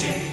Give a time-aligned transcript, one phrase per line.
[0.00, 0.30] Son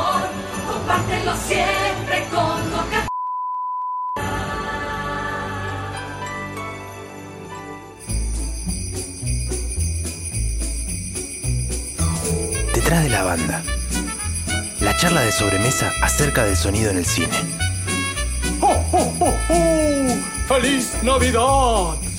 [0.00, 0.28] amor,
[0.66, 3.08] compártelo siempre con Coca-Cola.
[12.74, 13.62] Detrás de la banda.
[14.80, 17.36] La charla de sobremesa acerca del sonido en el cine.
[18.60, 20.16] ¡Oh, oh, oh, oh!
[20.48, 22.09] ¡Feliz Navidad!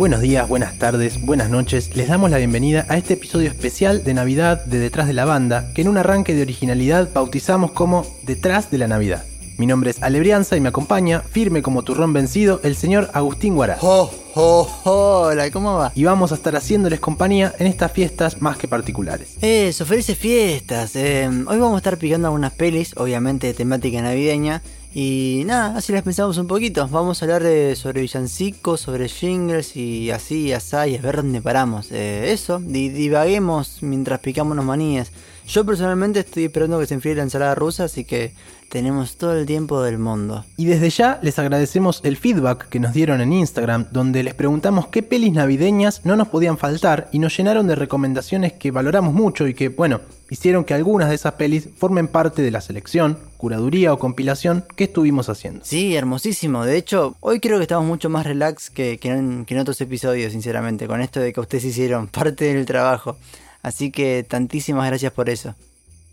[0.00, 1.94] Buenos días, buenas tardes, buenas noches.
[1.94, 5.74] Les damos la bienvenida a este episodio especial de Navidad de Detrás de la Banda,
[5.74, 9.26] que en un arranque de originalidad bautizamos como Detrás de la Navidad.
[9.58, 13.76] Mi nombre es Alebrianza y me acompaña, firme como turrón vencido, el señor Agustín Guará.
[13.82, 15.50] ¡Oh, oh, hola!
[15.50, 15.92] ¿Cómo va?
[15.94, 19.36] Y vamos a estar haciéndoles compañía en estas fiestas más que particulares.
[19.40, 20.96] Eso, felices fiestas.
[20.96, 24.62] Eh, hoy vamos a estar picando algunas pelis, obviamente de temática navideña.
[24.92, 26.88] Y nada, así les pensamos un poquito.
[26.88, 31.16] Vamos a hablar de, sobre villancicos, sobre jingles y así, y así, y a ver
[31.18, 31.92] dónde paramos.
[31.92, 35.12] Eh, eso, di- divaguemos mientras picamos unos maníes.
[35.46, 38.32] Yo personalmente estoy esperando que se enfríe la ensalada rusa, así que
[38.68, 40.44] tenemos todo el tiempo del mundo.
[40.56, 44.88] Y desde ya les agradecemos el feedback que nos dieron en Instagram, donde les preguntamos
[44.88, 49.46] qué pelis navideñas no nos podían faltar y nos llenaron de recomendaciones que valoramos mucho
[49.48, 50.00] y que, bueno,
[50.30, 54.84] hicieron que algunas de esas pelis formen parte de la selección, curaduría o compilación que
[54.84, 55.64] estuvimos haciendo.
[55.64, 56.64] Sí, hermosísimo.
[56.64, 59.80] De hecho, hoy creo que estamos mucho más relax que, que en, que en otros
[59.80, 63.16] episodios, sinceramente, con esto de que ustedes hicieron parte del trabajo.
[63.62, 65.54] Así que tantísimas gracias por eso.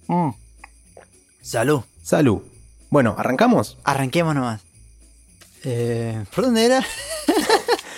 [0.07, 0.29] Mm.
[1.41, 1.81] Salud.
[2.03, 2.41] Salud.
[2.89, 3.78] Bueno, ¿arrancamos?
[3.84, 4.61] Arranquemos nomás.
[5.63, 6.81] Eh, ¿Por dónde era?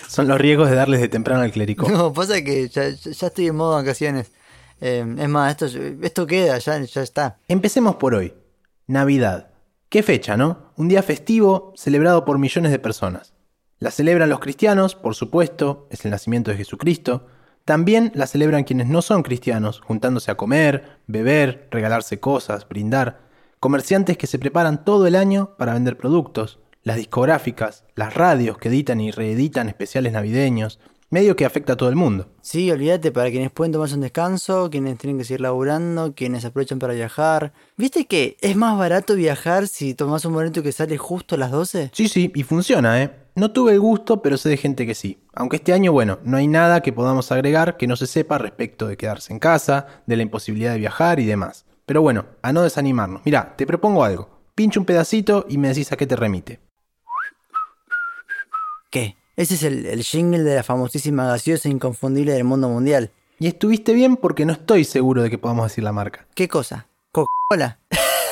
[0.10, 1.88] Son los riesgos de darles de temprano al clericó.
[1.90, 4.32] No, pasa que ya, ya- ya estoy en modo vacaciones.
[4.82, 5.66] Eh, es más, esto,
[6.02, 7.38] esto queda, ya, ya está.
[7.48, 8.34] Empecemos por hoy.
[8.88, 9.52] Navidad.
[9.90, 10.72] Qué fecha, ¿no?
[10.78, 13.34] Un día festivo celebrado por millones de personas.
[13.78, 17.28] La celebran los cristianos, por supuesto, es el nacimiento de Jesucristo.
[17.66, 23.20] También la celebran quienes no son cristianos, juntándose a comer, beber, regalarse cosas, brindar.
[23.60, 26.60] Comerciantes que se preparan todo el año para vender productos.
[26.84, 30.80] Las discográficas, las radios que editan y reeditan especiales navideños.
[31.10, 32.30] Medio que afecta a todo el mundo.
[32.42, 36.80] Sí, olvídate, para quienes pueden tomarse un descanso, quienes tienen que seguir laburando, quienes aprovechan
[36.80, 37.52] para viajar.
[37.78, 41.52] ¿Viste que es más barato viajar si tomas un boleto que sale justo a las
[41.52, 41.90] 12?
[41.94, 43.12] Sí, sí, y funciona, ¿eh?
[43.36, 45.20] No tuve el gusto, pero sé de gente que sí.
[45.34, 48.88] Aunque este año, bueno, no hay nada que podamos agregar que no se sepa respecto
[48.88, 51.66] de quedarse en casa, de la imposibilidad de viajar y demás.
[51.86, 53.24] Pero bueno, a no desanimarnos.
[53.26, 54.30] Mira, te propongo algo.
[54.54, 56.69] Pincha un pedacito y me decís a qué te remite.
[58.90, 59.18] ¿Qué?
[59.36, 63.12] Ese es el, el jingle de la famosísima gaseosa inconfundible del mundo mundial.
[63.40, 66.28] Y estuviste bien porque no estoy seguro de que podamos decir la marca.
[66.36, 66.88] ¿Qué cosa?
[67.12, 67.80] ¿Coca-Cola?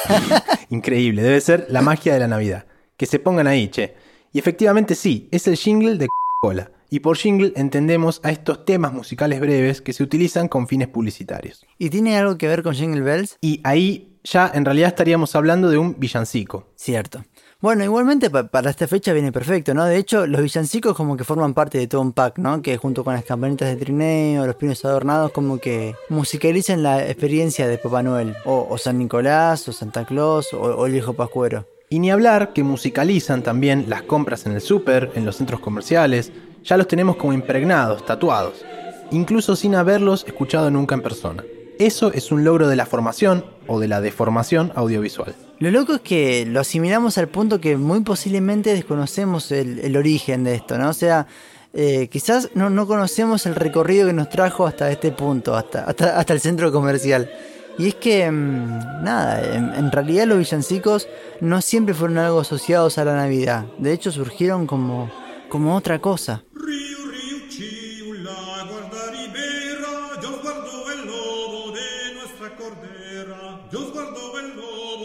[0.70, 2.66] Increíble, debe ser la magia de la Navidad.
[2.98, 3.96] Que se pongan ahí, che.
[4.34, 6.72] Y efectivamente sí, es el jingle de Coca-Cola.
[6.90, 11.66] Y por jingle entendemos a estos temas musicales breves que se utilizan con fines publicitarios.
[11.78, 13.38] ¿Y tiene algo que ver con Jingle Bells?
[13.42, 16.72] Y ahí ya en realidad estaríamos hablando de un villancico.
[16.76, 17.24] Cierto.
[17.60, 19.86] Bueno, igualmente pa- para esta fecha viene perfecto, ¿no?
[19.86, 22.62] De hecho, los villancicos como que forman parte de todo un pack, ¿no?
[22.62, 27.68] Que junto con las campanitas de trineo, los pinos adornados, como que musicalizan la experiencia
[27.68, 28.36] de Papá Noel.
[28.46, 31.66] O, San Nicolás, o Santa Claus, o, o el Hijo Pascuero.
[31.90, 36.32] Y ni hablar que musicalizan también las compras en el súper, en los centros comerciales,
[36.64, 38.64] ya los tenemos como impregnados, tatuados,
[39.10, 41.44] incluso sin haberlos escuchado nunca en persona.
[41.80, 45.36] Eso es un logro de la formación o de la deformación audiovisual.
[45.60, 50.44] Lo loco es que lo asimilamos al punto que muy posiblemente desconocemos el, el origen
[50.44, 50.90] de esto, ¿no?
[50.90, 51.28] O sea,
[51.74, 56.18] eh, quizás no, no conocemos el recorrido que nos trajo hasta este punto, hasta, hasta,
[56.18, 57.30] hasta el centro comercial.
[57.78, 61.08] Y es que, mm, nada, en, en realidad los villancicos
[61.42, 63.66] no siempre fueron algo asociados a la Navidad.
[63.78, 65.12] De hecho, surgieron como,
[65.50, 66.44] como otra cosa.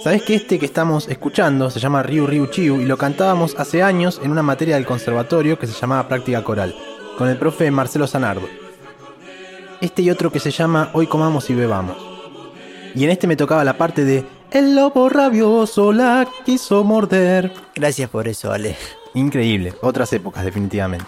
[0.02, 3.82] ¿Sabés que este que estamos escuchando se llama Riu Riu Chiu y lo cantábamos hace
[3.82, 6.74] años en una materia del conservatorio que se llamaba práctica coral?
[7.16, 8.48] con el profe Marcelo Zanardo.
[9.80, 11.96] Este y otro que se llama Hoy comamos y bebamos.
[12.94, 17.52] Y en este me tocaba la parte de El lobo rabioso la quiso morder.
[17.74, 18.76] Gracias por eso, Ale.
[19.14, 21.06] Increíble, otras épocas definitivamente.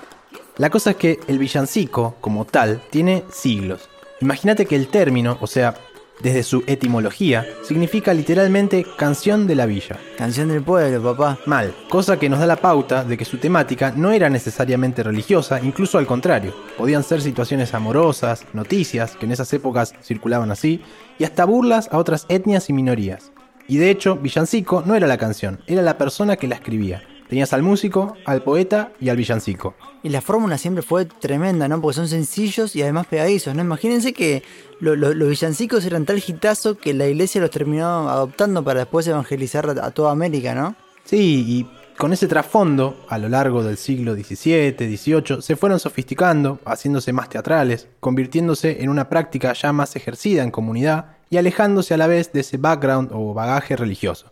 [0.57, 3.89] La cosa es que el villancico, como tal, tiene siglos.
[4.21, 5.75] Imagínate que el término, o sea,
[6.21, 9.99] desde su etimología, significa literalmente canción de la villa.
[10.17, 11.39] Canción del pueblo, papá.
[11.47, 15.61] Mal, cosa que nos da la pauta de que su temática no era necesariamente religiosa,
[15.63, 16.55] incluso al contrario.
[16.79, 20.83] Podían ser situaciones amorosas, noticias, que en esas épocas circulaban así,
[21.19, 23.33] y hasta burlas a otras etnias y minorías.
[23.67, 27.03] Y de hecho, villancico no era la canción, era la persona que la escribía.
[27.29, 29.75] Tenías al músico, al poeta y al villancico.
[30.03, 31.81] Y la fórmula siempre fue tremenda, ¿no?
[31.81, 33.63] Porque son sencillos y además pegadizos, ¿no?
[33.63, 34.43] Imagínense que
[34.81, 39.07] lo- lo- los villancicos eran tal hitazo que la iglesia los terminó adoptando para después
[39.07, 40.77] evangelizar a toda América, ¿no?
[41.05, 41.67] Sí, y
[41.97, 47.29] con ese trasfondo, a lo largo del siglo XVII, XVIII, se fueron sofisticando, haciéndose más
[47.29, 52.33] teatrales, convirtiéndose en una práctica ya más ejercida en comunidad y alejándose a la vez
[52.33, 54.31] de ese background o bagaje religioso.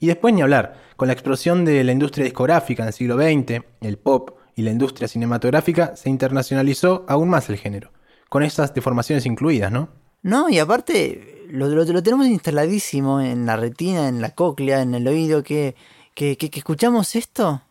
[0.00, 3.62] Y después ni hablar, con la explosión de la industria discográfica en el siglo XX,
[3.82, 7.92] el pop y la industria cinematográfica se internacionalizó aún más el género,
[8.28, 9.90] con esas deformaciones incluidas, ¿no?
[10.22, 15.06] No, y aparte lo, lo- tenemos instaladísimo en la retina, en la cóclea, en el
[15.06, 15.74] oído, que,
[16.14, 17.62] que, que- que escuchamos esto.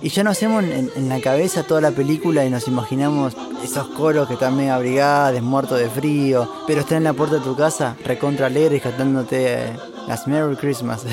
[0.00, 3.34] Y ya nos hacemos en, en la cabeza toda la película y nos imaginamos
[3.64, 7.42] esos coros que están medio abrigados, muertos de frío, pero están en la puerta de
[7.42, 11.04] tu casa, recontra alegres, cantándote eh, las Merry Christmas.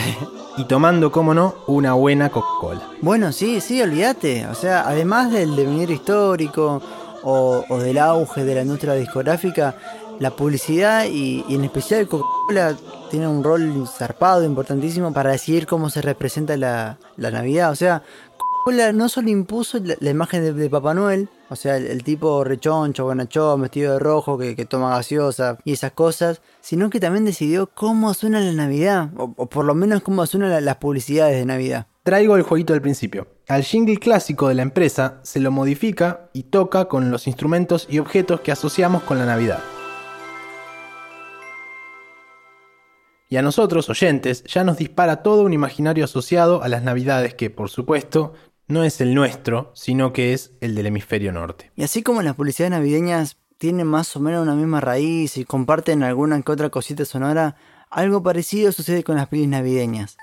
[0.57, 2.81] Y tomando, como no, una buena Coca-Cola.
[3.01, 4.47] Bueno, sí, sí, olvídate.
[4.47, 6.81] O sea, además del devenir histórico
[7.23, 9.75] o, o del auge de la industria discográfica,
[10.19, 12.77] la publicidad y, y en especial Coca-Cola
[13.09, 17.71] tiene un rol zarpado, importantísimo para decidir cómo se representa la, la Navidad.
[17.71, 18.01] O sea,
[18.67, 23.93] No solo impuso la, imagen de, Papá Noel, o sea, el, tipo rechoncho, bonachón, vestido
[23.93, 28.53] de rojo, que, toma gaseosa y esas cosas, sino que también decidió cómo suena la
[28.53, 31.85] Navidad, o, por lo menos cómo suenan la- las publicidades de Navidad.
[32.01, 33.27] Traigo el jueguito del principio.
[33.47, 37.99] Al jingle clásico de la empresa se lo modifica y toca con los instrumentos y
[37.99, 39.59] objetos que asociamos con la Navidad.
[43.29, 47.49] Y a nosotros, oyentes, ya nos dispara todo un imaginario asociado a las Navidades que,
[47.49, 48.33] por supuesto,
[48.67, 51.71] no es el nuestro, sino que es el del hemisferio norte.
[51.75, 56.03] Y así como las publicidades navideñas tienen más o menos una misma raíz y comparten
[56.03, 57.55] alguna que otra cosita sonora,
[57.89, 60.17] algo parecido sucede con las pelis navideñas.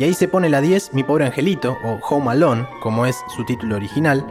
[0.00, 3.44] Y ahí se pone la 10 Mi pobre angelito, o Home Alone, como es su
[3.44, 4.24] título original,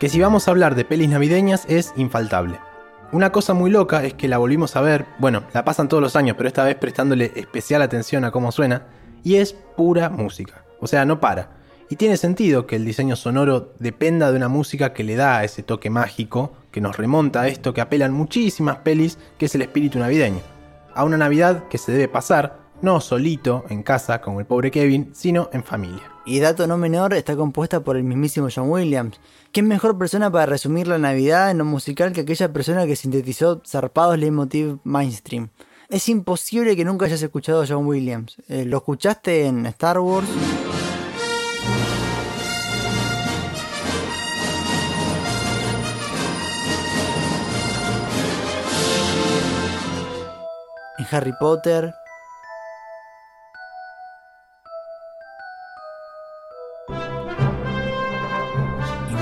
[0.00, 2.58] que si vamos a hablar de pelis navideñas es infaltable.
[3.12, 6.16] Una cosa muy loca es que la volvimos a ver, bueno, la pasan todos los
[6.16, 8.88] años, pero esta vez prestándole especial atención a cómo suena,
[9.22, 11.50] y es pura música, o sea, no para.
[11.88, 15.62] Y tiene sentido que el diseño sonoro dependa de una música que le da ese
[15.62, 20.00] toque mágico, que nos remonta a esto que apelan muchísimas pelis, que es el espíritu
[20.00, 20.40] navideño.
[20.92, 25.10] A una Navidad que se debe pasar, no solito en casa como el pobre Kevin,
[25.12, 26.02] sino en familia.
[26.24, 29.20] Y dato no menor, está compuesta por el mismísimo John Williams.
[29.50, 33.62] ¿Qué mejor persona para resumir la Navidad en lo musical que aquella persona que sintetizó
[33.66, 35.48] zarpados leitmotiv mainstream?
[35.88, 38.36] Es imposible que nunca hayas escuchado a John Williams.
[38.48, 40.28] Eh, ¿Lo escuchaste en Star Wars?
[50.98, 51.94] En Harry Potter.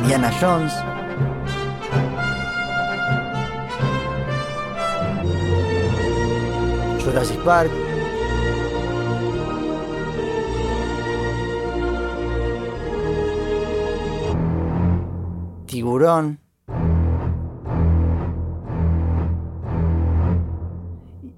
[0.06, 0.72] Indiana Jones.
[7.04, 7.72] Jurassic Park.
[15.66, 16.38] Tiburón.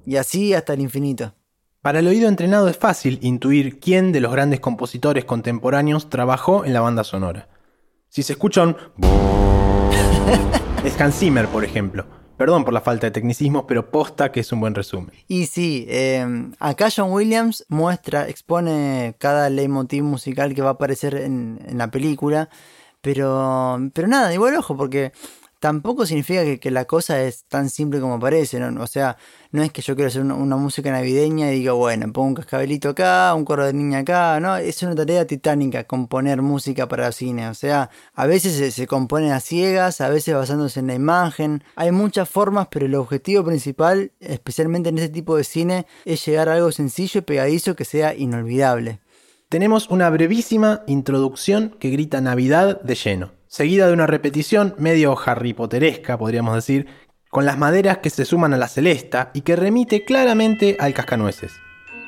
[0.05, 1.33] Y así hasta el infinito.
[1.81, 6.75] Para el oído entrenado es fácil intuir quién de los grandes compositores contemporáneos trabajó en
[6.75, 7.49] la banda sonora.
[8.09, 8.77] Si se escucha un...
[10.83, 12.07] es Hans Zimmer, por ejemplo.
[12.39, 15.11] Perdón por la falta de tecnicismos, pero posta que es un buen resumen.
[15.27, 16.25] Y sí, eh,
[16.61, 21.91] acá John Williams muestra, expone cada leitmotiv musical que va a aparecer en, en la
[21.91, 22.49] película,
[23.01, 25.13] pero, pero nada, igual ojo, porque
[25.61, 28.83] tampoco significa que, la cosa es tan simple como parece, ¿no?
[28.83, 29.17] O sea,
[29.51, 32.91] no es que yo quiero hacer una, música navideña y diga, bueno, pongo un cascabelito
[32.91, 37.49] acá, un coro de niña acá, no, es una tarea titánica componer música para cine,
[37.49, 41.65] o sea, a veces se, se compone a ciegas, a veces basándose en la imagen,
[41.77, 46.49] hay muchas formas, pero el objetivo principal, especialmente en este tipo de cine, es llegar
[46.49, 49.01] a algo sencillo y pegadizo que sea inolvidable.
[49.49, 55.55] Tenemos una brevísima introducción que grita Navidad de lleno, seguida de una repetición medio Harry
[55.55, 56.87] Potteresca, podríamos decir,
[57.31, 61.53] con las maderas que se suman a la celesta y que remite claramente al cascanueces.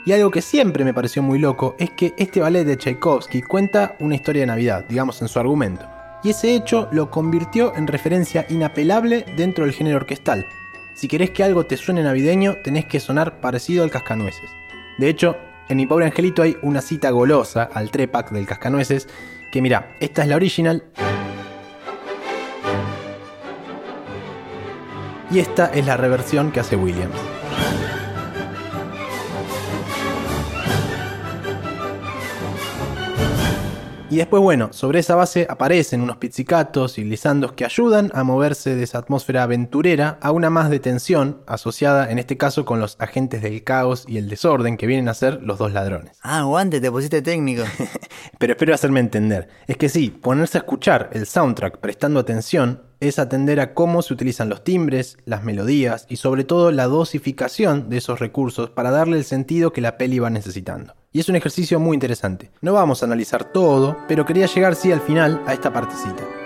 [0.06, 3.96] Y algo que siempre me pareció muy loco es que este ballet de Tchaikovsky cuenta
[4.00, 5.86] una historia de Navidad, digamos en su argumento,
[6.22, 10.46] y ese hecho lo convirtió en referencia inapelable dentro del género orquestal.
[10.94, 14.50] Si querés que algo te suene navideño, tenés que sonar parecido al cascanueces.
[14.98, 15.36] De hecho,
[15.68, 19.08] en Mi Pobre Angelito hay una cita golosa al trepac del cascanueces,
[19.52, 20.84] que mira, esta es la original.
[25.30, 27.14] Y esta es la reversión que hace Williams.
[34.10, 38.74] Y después, bueno, sobre esa base aparecen unos pizzicatos y glissandos que ayudan a moverse
[38.74, 42.96] de esa atmósfera aventurera a una más de tensión, asociada en este caso con los
[42.98, 46.18] agentes del caos y el desorden que vienen a ser los dos ladrones.
[46.22, 47.62] Ah, aguante, te pusiste técnico.
[48.38, 49.48] Pero espero hacerme entender.
[49.68, 54.14] Es que sí, ponerse a escuchar el soundtrack prestando atención es atender a cómo se
[54.14, 59.16] utilizan los timbres, las melodías y sobre todo la dosificación de esos recursos para darle
[59.16, 60.94] el sentido que la peli va necesitando.
[61.12, 62.50] Y es un ejercicio muy interesante.
[62.60, 66.39] No vamos a analizar todo, pero quería llegar sí al final a esta partecita.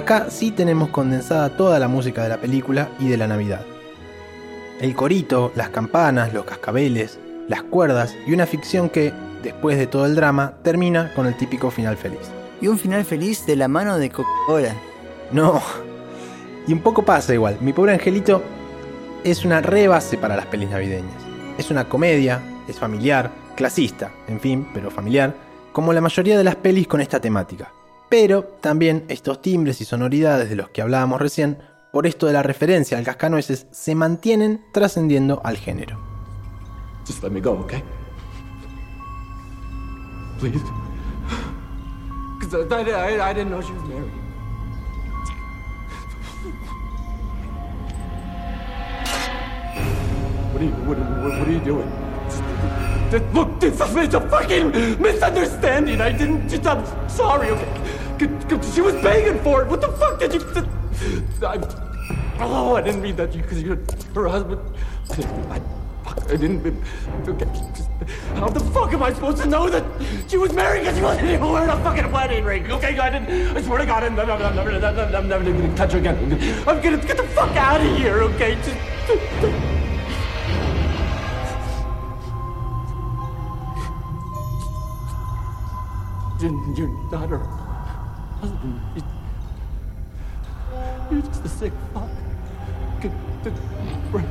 [0.00, 3.66] Acá sí tenemos condensada toda la música de la película y de la Navidad.
[4.80, 10.06] El corito, las campanas, los cascabeles, las cuerdas y una ficción que, después de todo
[10.06, 12.30] el drama, termina con el típico final feliz.
[12.62, 14.74] Y un final feliz de la mano de Coca-Cola.
[15.32, 15.60] No.
[16.66, 17.58] Y un poco pasa igual.
[17.60, 18.42] Mi pobre angelito
[19.22, 21.22] es una re base para las pelis navideñas.
[21.58, 25.34] Es una comedia, es familiar, clasista, en fin, pero familiar,
[25.72, 27.70] como la mayoría de las pelis con esta temática.
[28.10, 31.58] Pero también estos timbres y sonoridades de los que hablábamos recién,
[31.92, 35.98] por esto de la referencia al cascanueces, se mantienen trascendiendo al género.
[53.10, 53.80] Just- Look, it's
[54.14, 56.00] a fucking misunderstanding.
[56.00, 56.48] I didn't.
[56.48, 57.50] Just, I'm sorry.
[57.50, 58.28] Okay,
[58.74, 59.68] she was begging for it.
[59.68, 60.40] What the fuck did you?
[61.46, 61.58] I,
[62.40, 63.34] oh, I didn't mean that.
[63.34, 63.78] You because you're
[64.14, 64.60] her husband.
[65.50, 65.60] I,
[66.04, 66.64] fuck, I didn't.
[67.26, 67.46] Okay,
[68.34, 69.84] how the fuck am I supposed to know that
[70.28, 72.70] she was married because she wasn't even wearing a fucking wedding ring?
[72.70, 73.56] Okay, I didn't.
[73.56, 76.16] I swear to God, I'm, I'm, never, I'm, never- I'm never gonna touch her again.
[76.68, 78.22] I'm gonna get the fuck out of here.
[78.22, 79.79] Okay, just.
[86.40, 88.80] You're, you're not her husband.
[88.96, 89.02] You,
[91.10, 92.08] you're just a sick fuck.
[93.02, 93.52] Good, good,
[94.10, 94.24] right.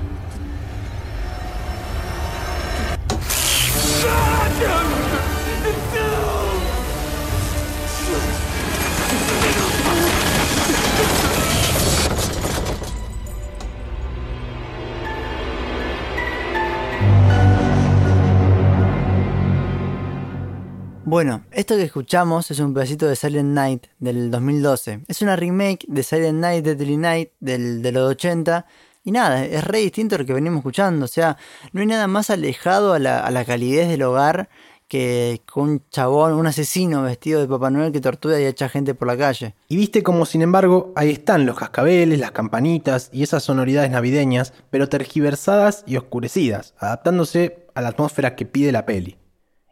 [21.10, 25.06] Bueno, esto que escuchamos es un pedacito de Silent Night del 2012.
[25.08, 28.68] Es una remake de Silent Night, Deadly Night del, de los 80.
[29.04, 31.06] Y nada, es re distinto a lo que venimos escuchando.
[31.06, 31.36] O sea,
[31.74, 34.50] no hay nada más alejado a la, a la calidez del hogar
[34.88, 39.08] que un chabón, un asesino vestido de Papá Noel que tortura y echa gente por
[39.08, 39.56] la calle.
[39.68, 44.54] Y viste como, sin embargo, ahí están los cascabeles, las campanitas y esas sonoridades navideñas,
[44.70, 49.18] pero tergiversadas y oscurecidas, adaptándose a la atmósfera que pide la peli.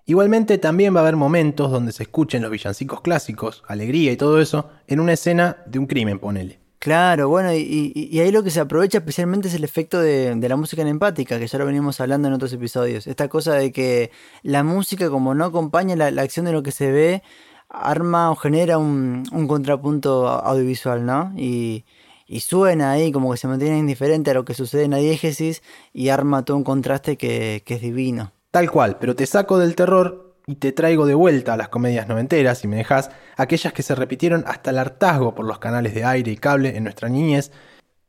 [0.09, 4.39] Igualmente también va a haber momentos donde se escuchen los villancicos clásicos, alegría y todo
[4.39, 6.61] eso, en una escena de un crimen, ponele.
[6.79, 10.81] Claro, bueno, y, ahí lo que se aprovecha especialmente es el efecto de, la música
[10.83, 13.05] empática, que ya lo venimos hablando en otros episodios.
[13.05, 14.11] Esta cosa de que
[14.43, 17.21] la música, como no acompaña la, acción de lo que se ve,
[17.67, 21.33] arma o genera un, un contrapunto audiovisual, ¿no?
[21.35, 21.83] Y,
[22.27, 25.63] y suena ahí como que se mantiene indiferente a lo que sucede en la diégesis
[25.91, 28.31] y arma todo un contraste que, que es divino.
[28.57, 32.07] Tal cual, pero te saco del terror y te traigo de vuelta a las comedias
[32.07, 36.03] noventeras, si me dejas, aquellas que se repitieron hasta el hartazgo por los canales de
[36.03, 37.51] aire y cable en nuestra niñez,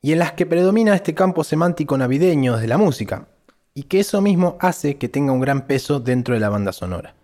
[0.01, 3.29] y en las que predomina este campo semántico navideño desde la música,
[3.75, 7.15] y que eso mismo hace que tenga un gran peso dentro de la banda sonora.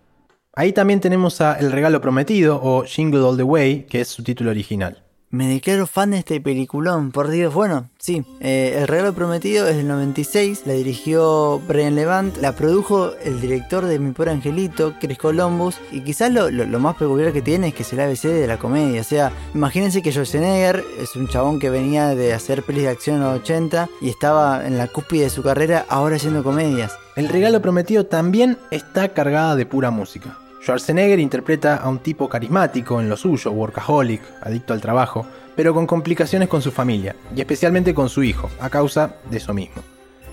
[0.53, 4.21] Ahí también tenemos a El Regalo Prometido o Jingle All the Way, que es su
[4.21, 5.04] título original.
[5.35, 7.53] Me declaro fan de este peliculón, por Dios.
[7.53, 13.11] Bueno, sí, eh, El Regalo Prometido es del 96, la dirigió Brian Levant, la produjo
[13.21, 17.67] el director de Mi Pobre Angelito, Chris Columbus, y quizás lo, más peculiar que tiene
[17.67, 19.01] es que es el ABC de la comedia.
[19.01, 23.17] O sea, imagínense que Schwarzenegger es un chabón que venía de hacer pelis de acción
[23.17, 26.97] en los 80 y estaba en la cúspide de su carrera ahora haciendo comedias.
[27.17, 30.37] El regalo prometido también está cargada de pura música.
[30.65, 35.23] Schwarzenegger interpreta a un tipo carismático en lo suyo, workaholic, adicto al trabajo,
[35.55, 39.53] pero con complicaciones con su familia, y especialmente con su hijo, a causa de eso
[39.53, 39.83] mismo.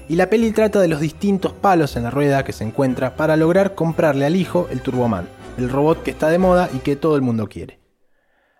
[0.09, 3.37] Y la peli trata de los distintos palos en la rueda que se encuentra para
[3.37, 7.15] lograr comprarle al hijo el Turboman, el robot que está de moda y que todo
[7.17, 7.81] el mundo quiere.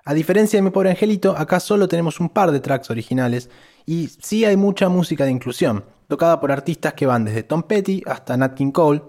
[0.05, 3.49] A diferencia de mi pobre angelito, acá solo tenemos un par de tracks originales
[3.87, 8.03] y sí hay mucha música de inclusión, tocada por artistas que van desde Tom Petty
[8.05, 9.01] hasta Nat King Cole,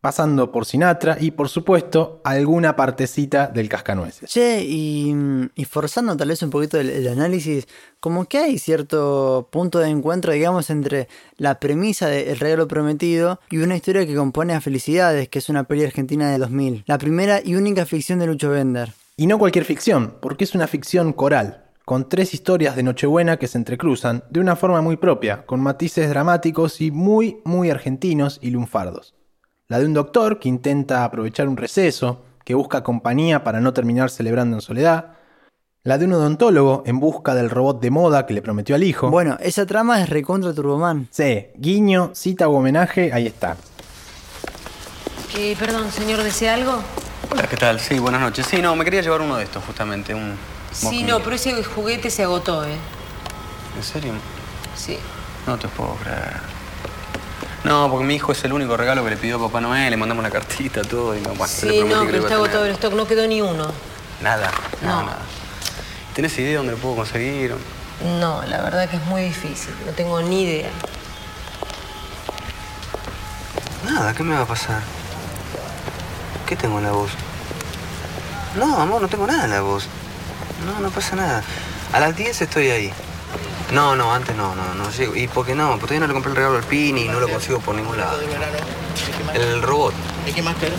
[0.00, 4.30] pasando por Sinatra y por supuesto alguna partecita del cascanueces.
[4.30, 5.14] Che, y,
[5.54, 7.66] y forzando tal vez un poquito el, el análisis,
[8.00, 13.40] como que hay cierto punto de encuentro, digamos, entre la premisa de El regalo prometido
[13.50, 16.84] y una historia que compone a Felicidades, que es una peli argentina de 2000.
[16.86, 18.92] La primera y única ficción de Lucho Bender.
[19.16, 23.48] Y no cualquier ficción, porque es una ficción coral, con tres historias de Nochebuena que
[23.48, 28.50] se entrecruzan de una forma muy propia, con matices dramáticos y muy, muy argentinos y
[28.50, 29.17] lunfardos.
[29.70, 34.08] La de un doctor que intenta aprovechar un receso, que busca compañía para no terminar
[34.08, 35.18] celebrando en soledad.
[35.82, 39.10] La de un odontólogo en busca del robot de moda que le prometió al hijo.
[39.10, 41.08] Bueno, esa trama es recontra Turboman.
[41.10, 43.58] Sí, guiño, cita o homenaje, ahí está.
[45.36, 46.80] Eh, perdón, señor, ¿desea algo?
[47.30, 47.78] Hola, ¿qué tal?
[47.78, 48.46] Sí, buenas noches.
[48.46, 50.34] Sí, no, me quería llevar uno de estos justamente, un...
[50.72, 52.78] Sí, no, pero ese juguete se agotó, ¿eh?
[53.76, 54.14] ¿En serio?
[54.74, 54.96] Sí.
[55.46, 56.57] No te puedo creer.
[57.64, 59.96] No, porque mi hijo es el único regalo que le pidió a Papá Noel, le
[59.96, 63.06] mandamos una cartita, todo, y no, bueno, Sí, no, pero está agotado el stock, no
[63.06, 63.72] quedó ni uno.
[64.22, 64.50] Nada,
[64.82, 65.02] nada, No.
[65.02, 65.18] nada.
[66.14, 67.54] ¿Tenés idea dónde lo puedo conseguir?
[68.20, 70.70] No, la verdad que es muy difícil, no tengo ni idea.
[73.84, 74.82] Nada, ¿qué me va a pasar?
[76.46, 77.10] ¿Qué tengo en la voz?
[78.56, 79.86] No, amor, no tengo nada en la voz.
[80.66, 81.42] No, no pasa nada.
[81.92, 82.92] A las 10 estoy ahí.
[83.72, 85.14] No, no, antes no, no, no llego.
[85.14, 85.68] ¿Y por qué no?
[85.72, 87.98] Porque todavía no le compré el regalo al Pini y no lo consigo por ningún
[87.98, 88.18] lado.
[89.34, 89.92] El robot.
[90.26, 90.56] ¿Y qué más?
[90.62, 90.72] El,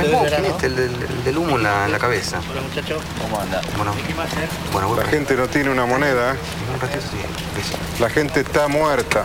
[0.00, 2.40] el smoking este, el, del- el del humo en la, en la cabeza.
[2.50, 3.60] Hola muchacho, ¿cómo anda?
[3.76, 4.48] Bueno, ¿Qué más querés?
[4.72, 6.36] bueno, voy La gente no tiene una moneda, ¿eh?
[6.74, 7.18] Un ratito sí.
[7.62, 8.00] sí.
[8.02, 9.24] la gente está muerta.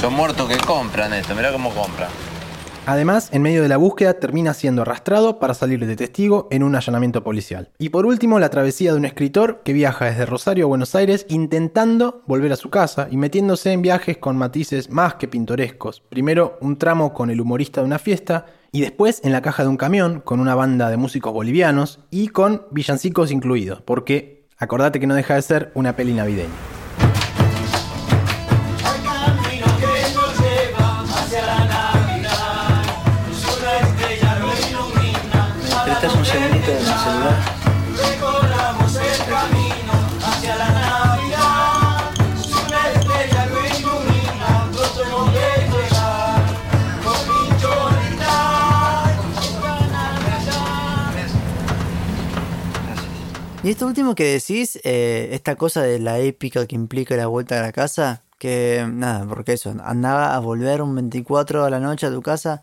[0.00, 2.08] Son muertos que compran esto, mirá cómo compran.
[2.86, 6.74] Además, en medio de la búsqueda termina siendo arrastrado para salir de testigo en un
[6.74, 7.68] allanamiento policial.
[7.78, 11.26] Y por último, la travesía de un escritor que viaja desde Rosario a Buenos Aires
[11.28, 16.02] intentando volver a su casa y metiéndose en viajes con matices más que pintorescos.
[16.08, 19.68] Primero un tramo con el humorista de una fiesta y después en la caja de
[19.68, 25.06] un camión con una banda de músicos bolivianos y con villancicos incluidos, porque acordate que
[25.06, 26.79] no deja de ser una peli navideña.
[53.62, 57.58] Y esto último que decís, eh, esta cosa de la épica que implica la vuelta
[57.58, 62.06] a la casa, que nada, porque eso, andaba a volver un 24 a la noche
[62.06, 62.62] a tu casa,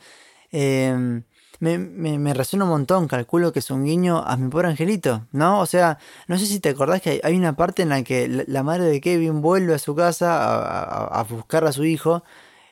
[0.51, 1.21] eh,
[1.59, 5.27] me, me, me resuena un montón, calculo que es un guiño a mi pobre angelito,
[5.31, 5.59] ¿no?
[5.59, 8.63] O sea, no sé si te acordás que hay, una parte en la que la,
[8.63, 12.23] madre de Kevin vuelve a su casa a- a buscar a su hijo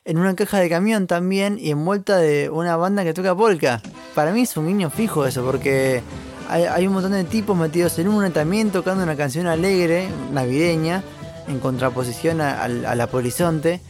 [0.04, 3.80] en una caja de camión también y envuelta de una banda que toca polka.
[4.16, 6.02] Para mí es un guiño fijo eso, porque
[6.48, 11.02] hay, un montón de tipos metidos en una también tocando una canción alegre, navideña,
[11.48, 13.80] en contraposición a- al, al Apolizonte.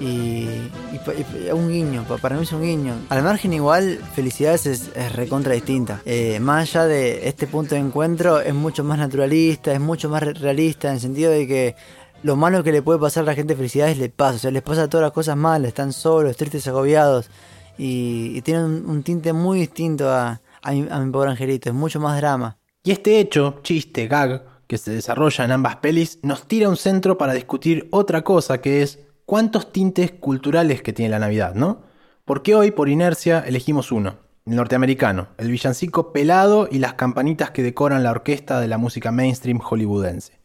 [0.00, 2.94] Y, y un guiño, pa- para mí es un guiño.
[3.10, 6.00] Al margen igual, Felicidades es, es recontra distinta.
[6.04, 10.22] Eh, más allá de este punto de encuentro, es mucho más naturalista, es mucho más
[10.24, 11.76] re- realista, en el sentido de que
[12.24, 14.34] lo malo que le puede pasar a la gente de Felicidades le pasa.
[14.36, 17.30] O sea, les pasa todas las cosas malas, están solos, tristes, agobiados.
[17.78, 21.74] Y, y tienen un tinte muy distinto a, a mi, a mi pobre angelito, es
[21.74, 22.58] mucho más drama.
[22.82, 27.16] Y este hecho, chiste, gag, que se desarrolla en ambas pelis, nos tira un centro
[27.16, 31.82] para discutir otra cosa que es cuántos tintes culturales que tiene la Navidad, ¿no?
[32.24, 37.62] Porque hoy, por inercia, elegimos uno, el norteamericano, el villancico pelado y las campanitas que
[37.62, 40.40] decoran la orquesta de la música mainstream hollywoodense.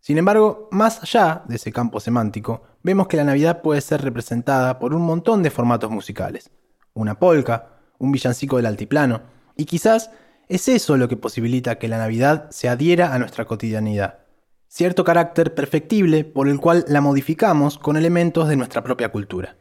[0.00, 4.78] Sin embargo, más allá de ese campo semántico, vemos que la Navidad puede ser representada
[4.78, 6.50] por un montón de formatos musicales.
[6.94, 9.20] Una polka, un villancico del altiplano,
[9.60, 10.10] y quizás
[10.48, 14.20] es eso lo que posibilita que la Navidad se adhiera a nuestra cotidianidad.
[14.68, 19.56] Cierto carácter perfectible por el cual la modificamos con elementos de nuestra propia cultura.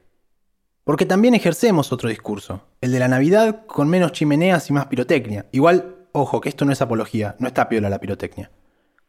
[0.83, 5.47] Porque también ejercemos otro discurso, el de la Navidad con menos chimeneas y más pirotecnia.
[5.51, 8.49] Igual, ojo, que esto no es apología, no está piola la pirotecnia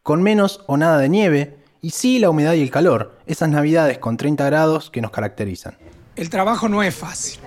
[0.03, 3.97] con menos o nada de nieve, y sí la humedad y el calor, esas navidades
[3.97, 5.77] con 30 grados que nos caracterizan.
[6.15, 7.39] El trabajo no es fácil.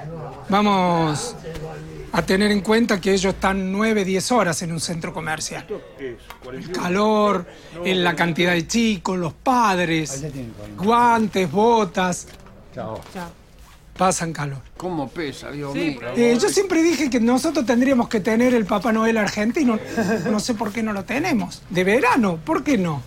[0.48, 1.36] Vamos
[2.14, 5.66] a tener en cuenta que ellos están 9, 10 horas en un centro comercial.
[5.98, 7.44] El calor,
[7.84, 10.24] en la cantidad de chicos, los padres,
[10.76, 12.28] guantes, botas.
[13.96, 14.58] Pasan calor.
[14.76, 16.00] ¿Cómo pesa, Dios mío?
[16.16, 19.78] Eh, yo siempre dije que nosotros tendríamos que tener el Papá Noel argentino.
[20.30, 21.62] No sé por qué no lo tenemos.
[21.70, 23.02] De verano, ¿por qué no?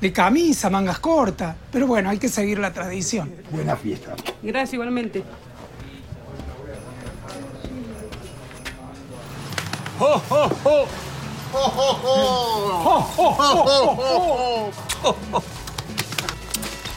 [0.00, 1.54] De camisa, mangas cortas.
[1.70, 3.32] Pero bueno, hay que seguir la tradición.
[3.50, 4.16] Buena fiesta.
[4.42, 5.22] Gracias, igualmente.
[10.00, 10.86] ¡Oh, oh, oh!
[11.52, 13.06] ¡Oh, oh, oh!
[13.16, 14.72] ¡Oh, oh,
[15.04, 15.42] oh, oh!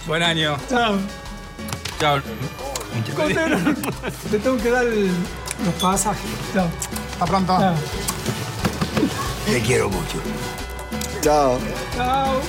[0.08, 0.58] Buen año.
[0.70, 0.98] Chao.
[2.00, 2.22] Chao.
[4.32, 5.08] Te tengo que dar el-
[5.66, 6.22] los pasajes.
[6.54, 6.68] Chao.
[7.14, 7.58] Hasta pronto.
[7.60, 7.76] Chao.
[9.46, 10.18] Te quiero mucho.
[11.22, 11.60] Chao.
[11.96, 12.42] Chao.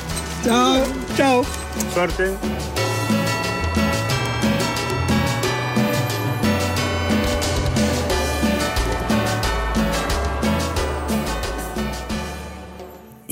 [0.44, 0.84] Chao.
[1.16, 1.44] Chao.
[1.92, 2.34] Suerte.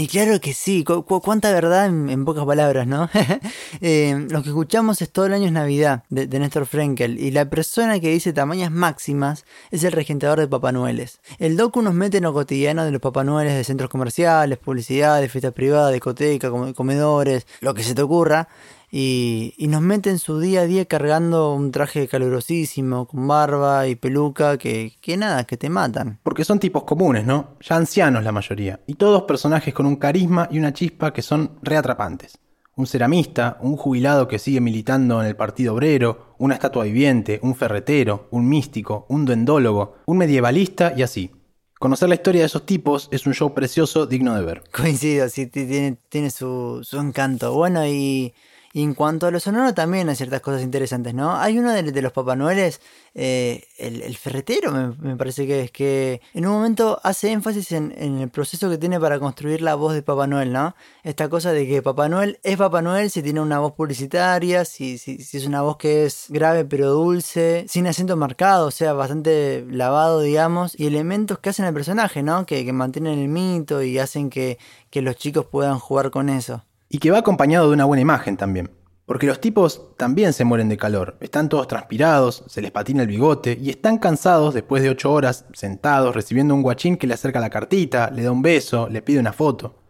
[0.03, 3.09] Y claro que sí, cu- cu- cuánta verdad en, en pocas palabras, ¿no?
[3.81, 7.49] Eh, lo que escuchamos es todo el año es Navidad, de, Néstor Frenkel, y la
[7.49, 11.21] persona que dice tamañas máximas es el regentador de Papá Noeles.
[11.39, 15.31] El docu nos mete en lo cotidiano de los Papá Noeles de centros comerciales, publicidades,
[15.33, 18.49] fiestas privadas, discotecas, come- comedores, lo que se te ocurra,
[18.95, 23.95] y, nos mete en su día a día cargando un traje calurosísimo, con barba y
[23.95, 26.19] peluca, que, que nada, que te matan.
[26.23, 27.57] Porque son tipos comunes, ¿no?
[27.63, 31.53] Ya ancianos la mayoría, y todos personajes con un carisma y una chispa que son
[31.63, 32.39] reatrapantes.
[32.75, 37.55] Un ceramista, un jubilado que sigue militando en el Partido Obrero, una estatua viviente, un
[37.55, 41.31] ferretero, un místico, un duendólogo, un medievalista y así.
[41.79, 44.63] Conocer la historia de esos tipos es un show precioso digno de ver.
[44.73, 45.67] Coincido, sí, ti-
[46.09, 47.53] tiene, su encanto.
[47.55, 48.33] Bueno, y,
[48.73, 51.37] y en cuanto a lo sonoro también hay ciertas cosas interesantes, ¿no?
[51.37, 52.81] Hay uno de, de los Papá Noeles,
[53.15, 58.31] eh, el, ferretero me, parece que es, que en un momento hace énfasis en, el
[58.31, 60.75] proceso que tiene para construir la voz de Papá Noel, ¿no?
[61.03, 64.97] Esta cosa de que Papá Noel es Papá Noel si tiene una voz publicitaria, si,
[64.97, 68.95] si, si es una voz que es grave pero dulce, sin acento marcado, o sea,
[68.95, 72.47] bastante lavado, digamos, y elementos que hacen al personaje, ¿no?
[72.47, 74.59] Que, que mantienen el mito y hacen que
[74.95, 76.65] los chicos puedan jugar con eso.
[76.95, 78.71] Y que va acompañado de una buena imagen también.
[79.07, 83.09] Porque los tipos también se mueren de calor, están todos transpirados, se les patina el
[83.09, 87.41] bigote y están cansados después de ocho horas sentados recibiendo un guachín que le acerca
[87.41, 89.82] la cartita, le da un beso, le pide una foto.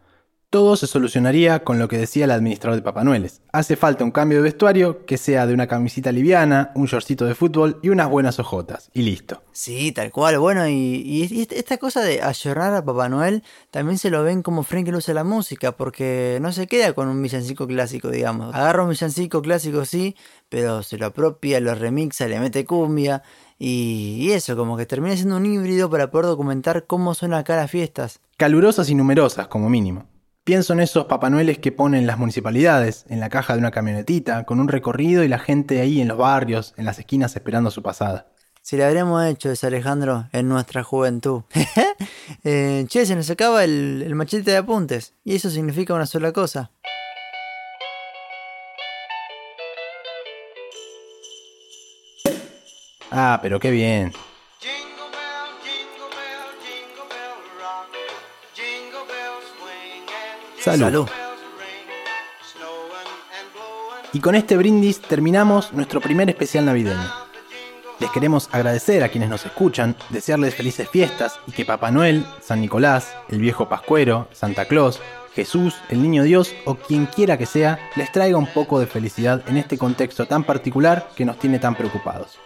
[0.52, 3.40] Todo se solucionaría con lo que decía el administrador de Papá Noeles.
[3.52, 7.34] Hace falta un cambio de vestuario que sea de una camisita liviana, un shortcito de
[7.34, 8.90] fútbol y unas buenas ojotas.
[8.92, 9.42] Y listo.
[9.52, 10.38] Sí, tal cual.
[10.38, 14.62] Bueno, y, y esta cosa de ayornar a Papá Noel también se lo ven como
[14.62, 18.54] Frankel usa la música, porque no se queda con un villancico clásico, digamos.
[18.54, 20.16] Agarra un villancico clásico, sí,
[20.50, 23.22] pero se lo apropia, lo remixa, le mete cumbia.
[23.58, 27.56] Y, y eso, como que termina siendo un híbrido para poder documentar cómo son acá
[27.56, 28.20] las fiestas.
[28.36, 30.11] Calurosas y numerosas, como mínimo.
[30.44, 34.42] Pienso en esos Papá Noeles que ponen las municipalidades, en la caja de una camionetita,
[34.42, 37.80] con un recorrido y la gente ahí en los barrios, en las esquinas esperando su
[37.80, 38.26] pasada.
[38.60, 41.42] Si le habremos hecho eso, Alejandro, en nuestra juventud.
[42.44, 45.14] Eh, che, se nos acaba el, el machete de apuntes.
[45.22, 46.72] Y eso significa una sola cosa.
[53.10, 54.12] Ah, pero qué bien.
[60.62, 61.08] Salud.
[64.12, 67.10] Y con este brindis terminamos nuestro primer especial navideño.
[67.98, 72.60] Les queremos agradecer a quienes nos escuchan, desearles felices fiestas y que Papá Noel, San
[72.60, 75.00] Nicolás, el viejo Pascuero, Santa Claus,
[75.34, 79.42] Jesús, el Niño Dios o quien quiera que sea, les traiga un poco de felicidad
[79.48, 82.38] en este contexto tan particular que nos tiene tan preocupados.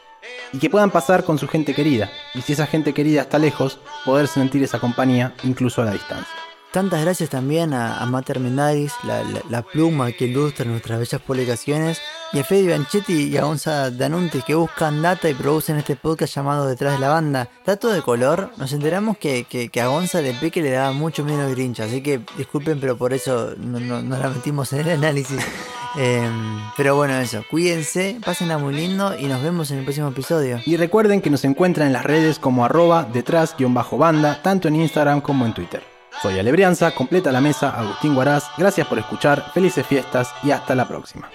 [0.55, 3.79] Y que puedan pasar con su gente querida, y si esa gente querida está lejos,
[4.07, 6.35] poder sentir esa compañía incluso a la distancia.
[6.77, 11.23] Tantas gracias también a, a Mater Mendaris, la, la- la pluma que ilustra nuestras bellas
[11.23, 12.03] publicaciones,
[12.35, 16.35] y a Fede Banchetti y a Gonza Danuntis que buscan data y producen este podcast
[16.35, 17.49] llamado Detrás de la Banda.
[17.65, 21.25] Dato de color, nos enteramos que, que, que a Gonza de Peque le daba mucho
[21.25, 24.91] miedo Grinch, así que disculpen, pero por eso no, no- no la metimos en el
[24.99, 25.41] análisis.
[25.99, 30.61] Em, pero bueno, eso, cuídense, pásenla muy lindo y nos vemos en el próximo episodio.
[30.67, 35.47] Y recuerden que nos encuentran en las redes como arroba detrás-banda, tanto en Instagram como
[35.47, 35.96] en Twitter.
[36.23, 40.89] Soy Alebrianza, completa la mesa, Agustín Guaraz, gracias por escuchar, felices fiestas y hasta la
[40.89, 41.29] próxima.